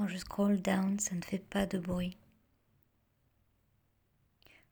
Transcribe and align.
Quand 0.00 0.08
je 0.08 0.16
scroll 0.16 0.62
down, 0.62 0.98
ça 0.98 1.14
ne 1.14 1.20
fait 1.20 1.44
pas 1.50 1.66
de 1.66 1.78
bruit. 1.78 2.16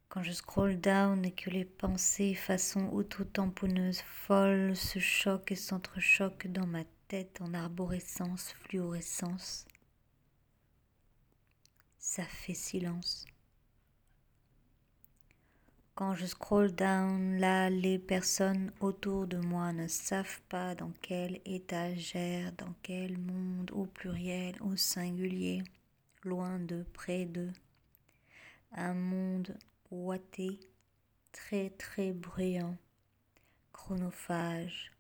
Quand 0.08 0.22
je 0.22 0.32
scroll 0.32 0.80
down 0.80 1.22
et 1.22 1.32
que 1.32 1.50
les 1.50 1.66
pensées 1.66 2.34
façon 2.34 2.88
auto-tamponneuses 2.88 4.00
folles 4.00 4.75
se 4.75 4.98
choquent 4.98 5.52
et 5.52 5.54
s'entrechoquent 5.54 6.50
dans 6.50 6.66
ma 6.66 6.84
tête 7.09 7.43
en 7.43 7.52
arborescence, 7.52 8.54
fluorescence, 8.54 9.66
ça 11.98 12.24
fait 12.24 12.54
silence. 12.54 13.26
Quand 15.95 16.14
je 16.14 16.24
scroll 16.24 16.72
down, 16.72 17.38
là, 17.38 17.68
les 17.68 17.98
personnes 17.98 18.72
autour 18.80 19.26
de 19.26 19.36
moi 19.36 19.74
ne 19.74 19.88
savent 19.88 20.40
pas 20.48 20.74
dans 20.74 20.92
quel 21.02 21.40
étagère, 21.45 22.52
dans 22.52 22.72
quel 22.82 23.18
monde, 23.18 23.68
pluriel, 23.88 24.54
au 24.62 24.76
singulier, 24.76 25.62
loin 26.22 26.58
de, 26.58 26.84
près 26.92 27.26
de. 27.26 27.50
Un 28.72 28.94
monde 28.94 29.56
ouaté, 29.90 30.61
très 31.32 31.70
très 31.70 32.12
bruyant, 32.12 32.77
chronophage. 33.72 34.92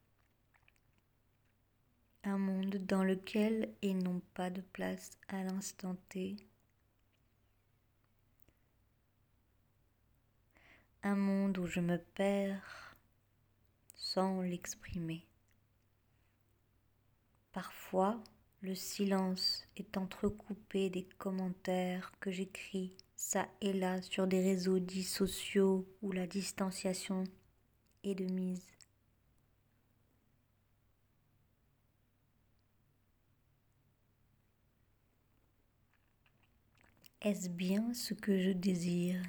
Un 2.24 2.38
monde 2.38 2.76
dans 2.86 3.04
lequel 3.04 3.72
ils 3.82 3.98
n'ont 3.98 4.22
pas 4.34 4.50
de 4.50 4.60
place 4.60 5.10
à 5.28 5.44
l'instant 5.44 5.96
T 6.08 6.36
un 11.02 11.14
monde 11.14 11.56
où 11.58 11.66
je 11.66 11.80
me 11.80 11.96
perds 11.96 12.96
sans 13.94 14.42
l'exprimer. 14.42 15.24
Parfois, 17.52 18.22
le 18.60 18.74
silence 18.76 19.66
est 19.76 19.96
entrecoupé 19.96 20.90
des 20.90 21.02
commentaires 21.18 22.12
que 22.20 22.30
j'écris. 22.30 22.96
Ça 23.16 23.48
et 23.60 23.72
là 23.72 24.00
sur 24.00 24.28
des 24.28 24.40
réseaux 24.40 24.78
dits 24.78 25.02
sociaux 25.02 25.88
où 26.02 26.12
la 26.12 26.26
distanciation 26.28 27.24
est 28.04 28.14
de 28.14 28.26
mise. 28.26 28.66
Est-ce 37.22 37.48
bien 37.48 37.94
ce 37.94 38.12
que 38.12 38.36
je 38.40 38.50
désire? 38.50 39.22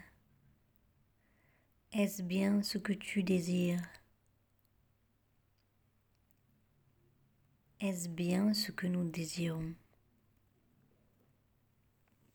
Est-ce 1.93 2.23
bien 2.23 2.63
ce 2.63 2.79
que 2.79 2.93
tu 2.93 3.21
désires? 3.21 3.83
Est-ce 7.81 8.09
bien 8.09 8.53
ce 8.53 8.73
que 8.73 8.87
nous 8.87 9.09
désirons? 9.09 9.73